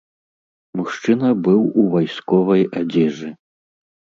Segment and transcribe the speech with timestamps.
[0.79, 3.29] Мужчына быў у вайсковай адзежы.